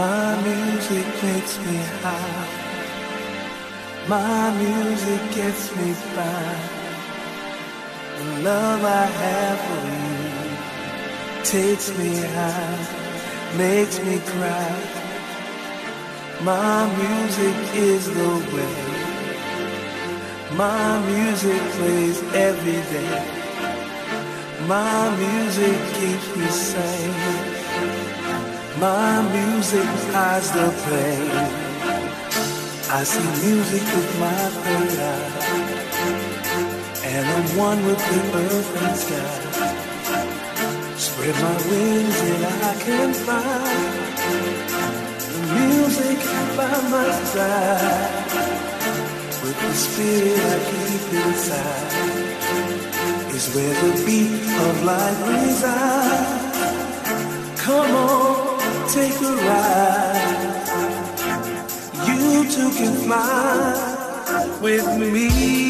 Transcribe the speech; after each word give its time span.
My 0.00 0.34
music 0.42 1.06
makes 1.22 1.58
me 1.66 1.76
high. 2.02 2.48
My 4.08 4.50
music 4.56 5.20
gets 5.34 5.76
me 5.76 5.88
by. 6.16 6.54
The 8.16 8.24
love 8.48 8.82
I 8.82 9.04
have 9.20 9.60
for 9.66 9.82
you 9.98 11.44
takes 11.44 11.86
me 11.98 12.12
high, 12.36 12.80
makes 13.58 13.96
me 14.06 14.16
cry. 14.32 14.72
My 16.50 16.78
music 17.02 17.56
is 17.74 18.02
the 18.18 18.32
way. 18.54 18.78
My 20.56 20.98
music 21.12 21.60
plays 21.76 22.18
every 22.48 22.80
day. 22.94 23.22
My 24.66 25.14
music 25.24 25.78
keeps 25.98 26.36
me 26.38 26.46
sane. 26.46 27.59
My 28.80 29.20
music 29.20 29.84
hides 30.10 30.50
the 30.52 30.72
pain. 30.88 31.30
I 32.88 33.04
see 33.04 33.28
music 33.44 33.82
with 33.82 34.12
my 34.18 34.42
third 34.62 34.98
eye, 34.98 35.36
and 37.04 37.24
I'm 37.28 37.46
one 37.58 37.84
with 37.84 37.98
the 37.98 38.20
earth 38.38 38.76
and 38.82 38.96
sky. 38.96 39.36
Spread 40.96 41.36
my 41.42 41.56
wings 41.68 42.18
and 42.22 42.42
I 42.46 42.74
can 42.80 43.12
fly. 43.12 43.68
The 45.28 45.40
music 45.60 46.18
by 46.56 46.76
my 46.88 47.10
side, 47.34 48.32
with 49.42 49.58
the 49.60 49.72
spirit 49.74 50.40
I 50.40 50.58
keep 50.70 51.04
inside, 51.26 51.92
is 53.36 53.44
where 53.54 53.74
the 53.82 53.92
beat 54.06 54.40
of 54.64 54.74
life 54.84 55.20
resides. 55.28 56.48
Come 57.60 57.94
on 57.94 58.39
take 58.92 59.20
a 59.20 59.36
ride. 59.46 60.66
You 62.08 62.44
two 62.50 62.70
can 62.72 62.94
fly 63.04 64.58
with 64.60 64.86
me. 64.98 65.69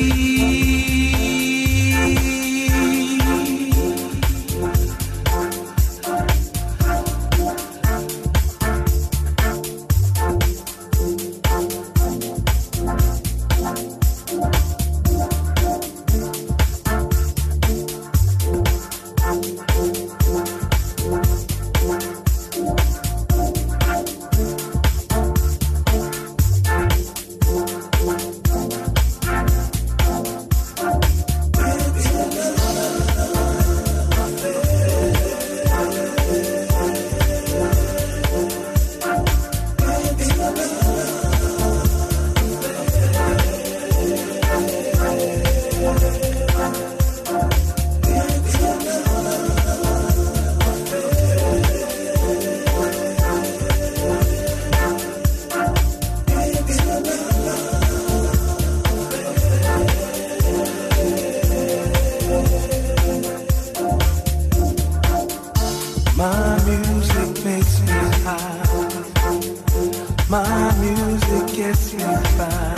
My 70.30 70.72
music 70.78 71.56
gets 71.56 71.92
me 71.92 72.04
by. 72.38 72.74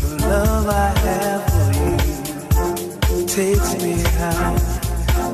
The 0.00 0.16
love 0.22 0.66
I 0.66 0.88
have 1.04 1.44
for 1.52 1.70
you 1.80 3.26
takes 3.26 3.74
me 3.82 4.00
high, 4.16 4.56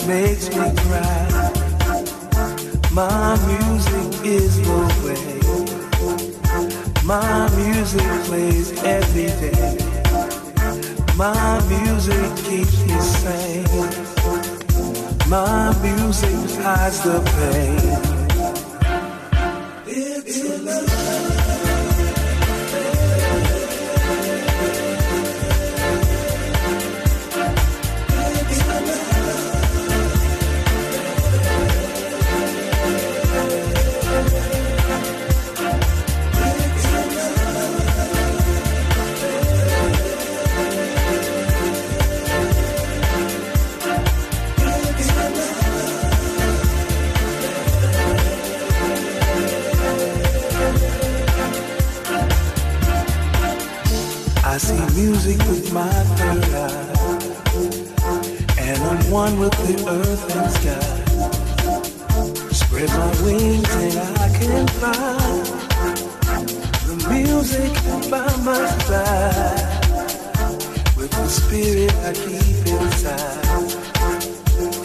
makes 0.08 0.48
me 0.48 0.74
cry. 0.82 1.26
My 2.90 3.38
music 3.46 4.26
is 4.26 4.60
the 4.66 4.80
way. 5.06 5.38
My 7.04 7.48
music 7.54 8.10
plays 8.24 8.72
every 8.82 9.30
day. 9.38 9.78
My 11.16 11.60
music 11.68 12.36
keeps 12.44 12.82
me 12.84 12.98
sane. 13.00 13.64
My 15.28 15.72
music 15.82 16.50
hides 16.60 17.00
the 17.04 17.20
pain. 17.36 18.17
The 66.88 66.96
music 67.10 67.72
by 68.10 68.26
my 68.44 68.66
side. 68.88 69.78
With 70.96 71.10
the 71.10 71.28
spirit 71.28 71.94
I 72.04 72.12
keep 72.12 72.66
inside. 72.66 73.48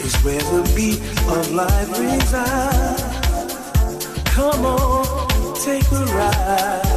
Is 0.04 0.16
where 0.22 0.40
the 0.40 0.62
beat 0.76 1.00
of 1.28 1.50
life 1.52 1.90
resides. 1.98 3.02
Come 4.34 4.66
on, 4.66 5.54
take 5.56 5.90
a 5.92 6.04
ride. 6.18 6.94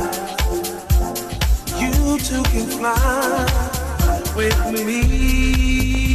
You 1.79 2.17
two 2.19 2.43
can 2.51 2.67
fly 2.67 3.45
with 4.35 4.59
me. 4.85 6.06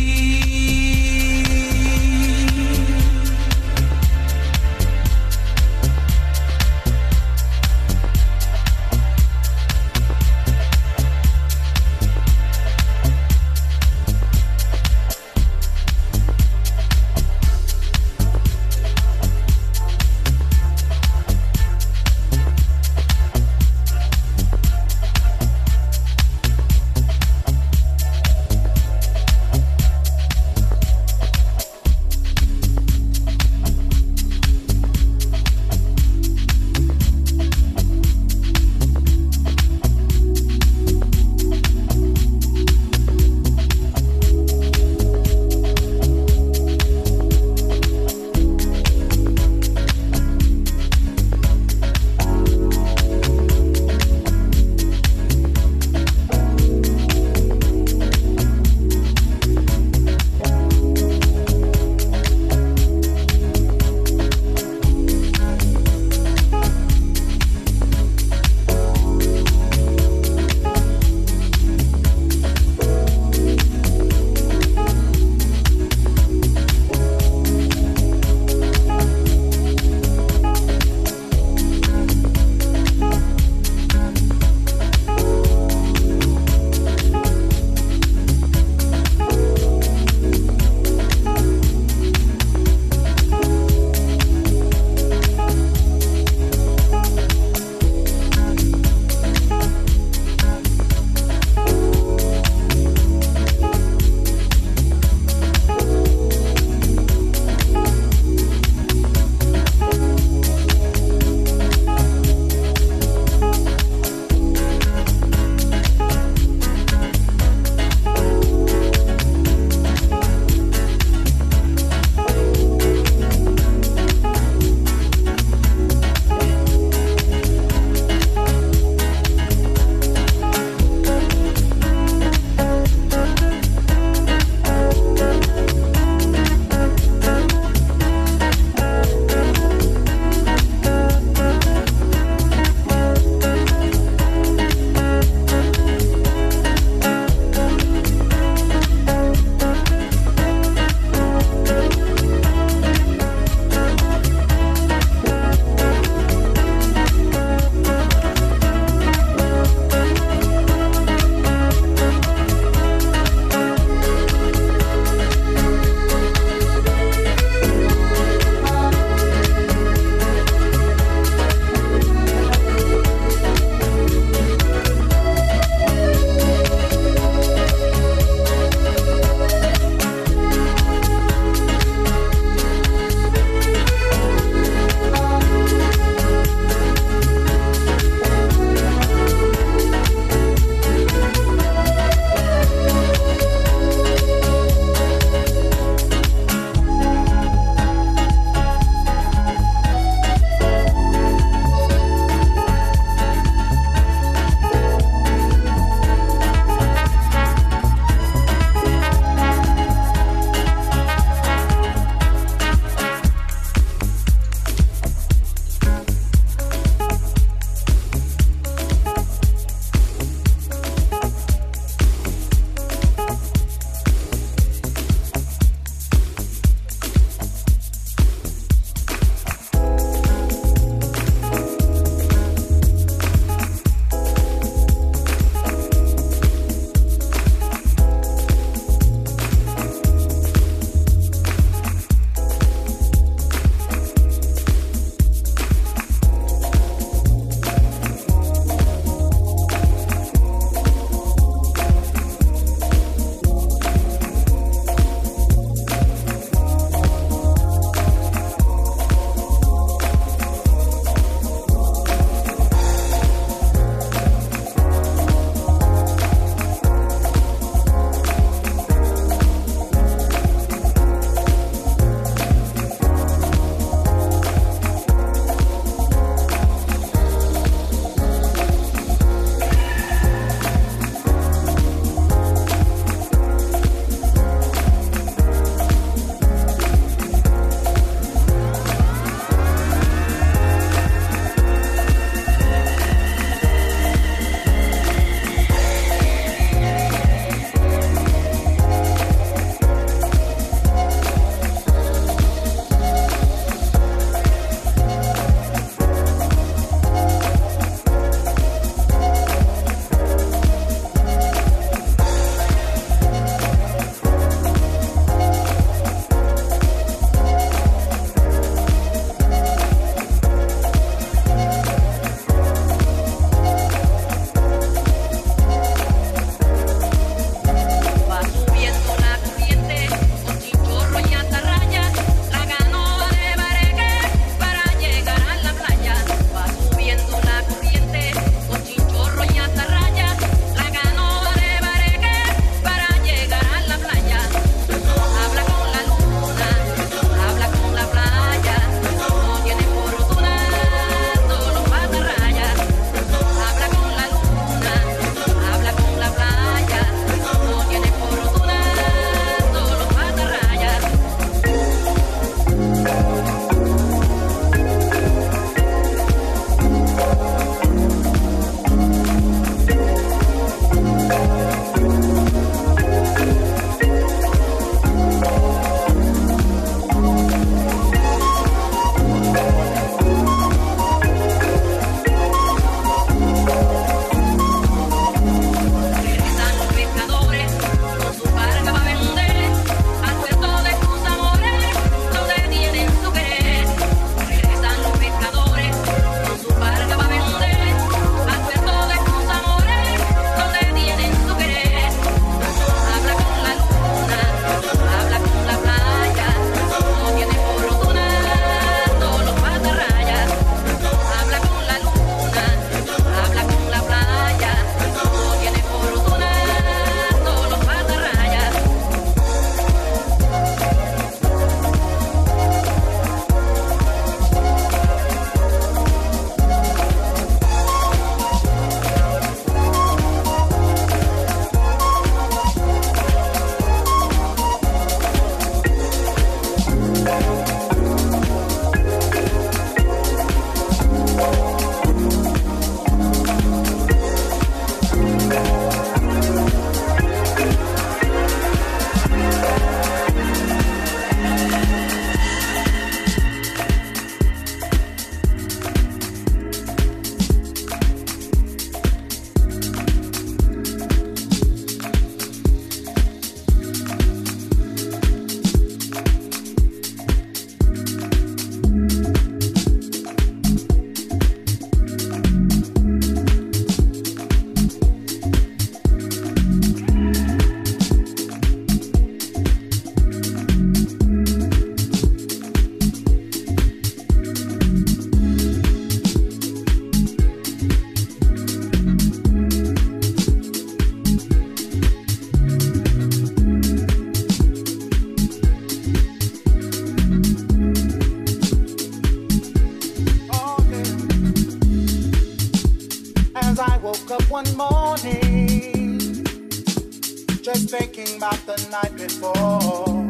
night 509.03 509.17
before. 509.17 510.29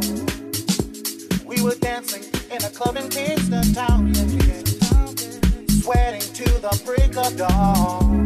We 1.45 1.63
were 1.63 1.75
dancing 1.77 2.23
in 2.51 2.63
a 2.65 2.71
club 2.71 2.97
in 2.97 3.09
Kingstown, 3.09 4.15
sweating 5.83 6.21
to 6.21 6.45
the 6.61 6.83
break 6.85 7.17
of 7.17 7.37
dawn. 7.37 8.25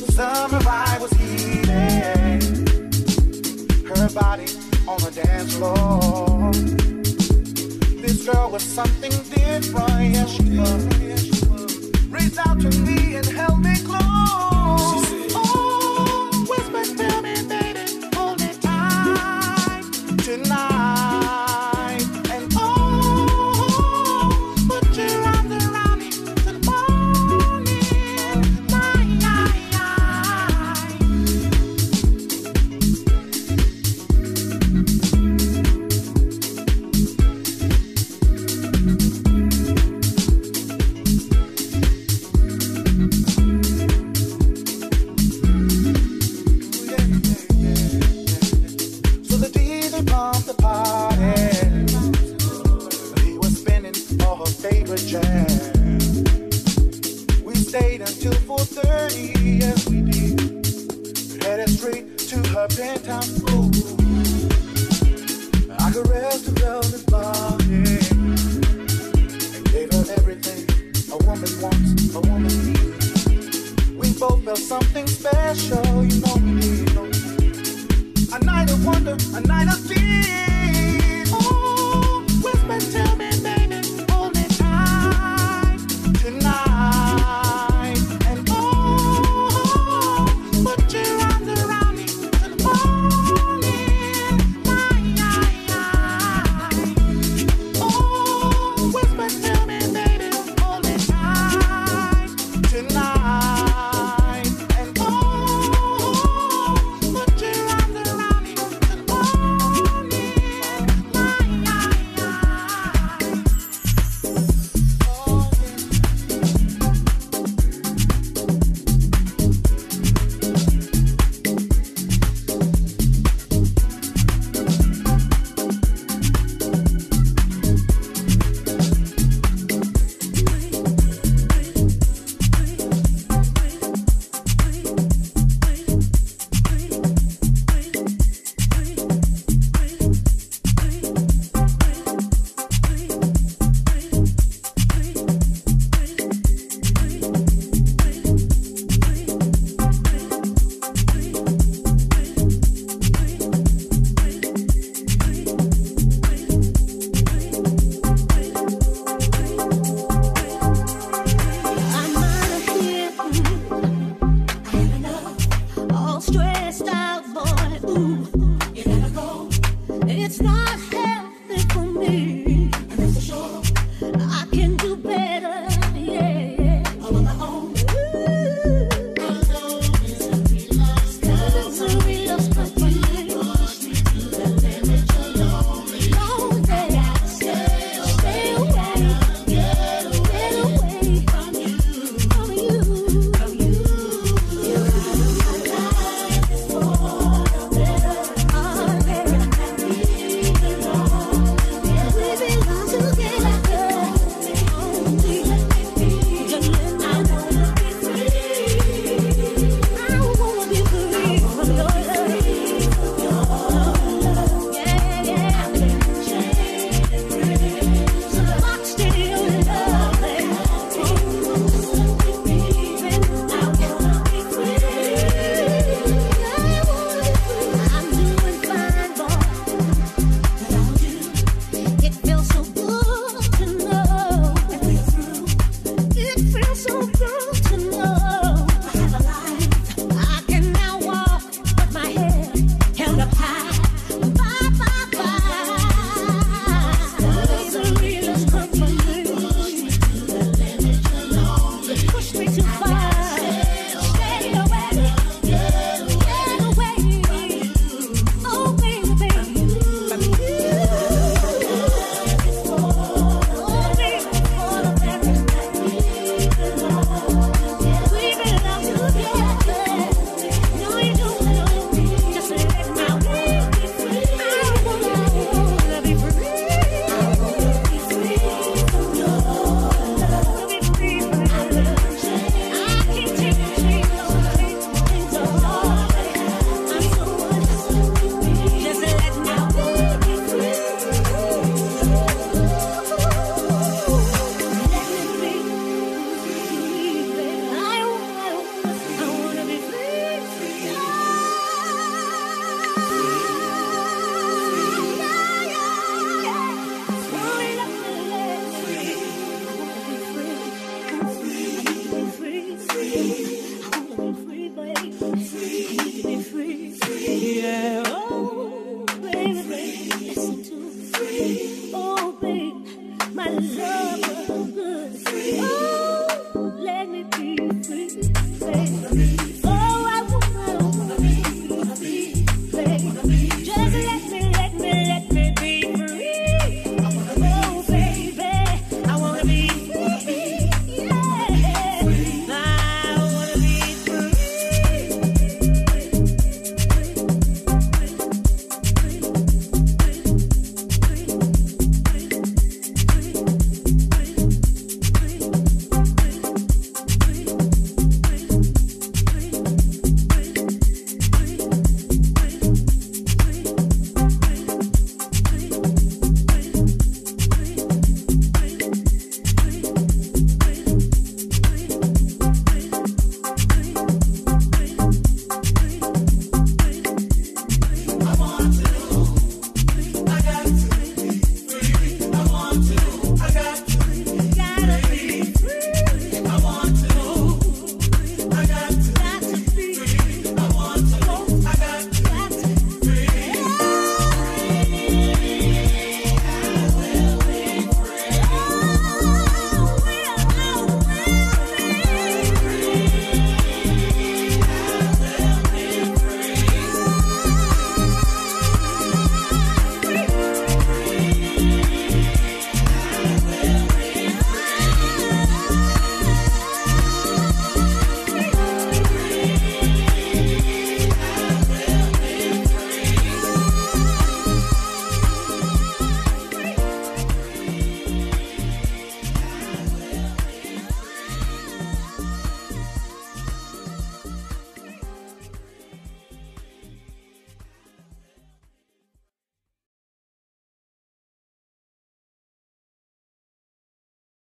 The 0.00 0.12
summer 0.12 0.60
vibe 0.60 1.00
was 1.00 1.12
heating, 1.12 2.40
her 3.86 4.08
body 4.10 4.46
on 4.88 4.98
the 4.98 5.10
dance 5.22 5.54
floor. 5.54 6.52
This 8.00 8.26
girl 8.26 8.50
was 8.50 8.62
something 8.62 9.12
different, 9.30 10.14
yes 10.14 10.30
she 10.30 10.58
was. 10.58 10.84
Reached 12.08 12.38
out 12.46 12.60
to 12.60 12.70
me 12.80 13.16
and 13.16 13.26
held 13.26 13.60
me 13.60 13.76
close. 13.84 15.13
tonight. 102.74 103.13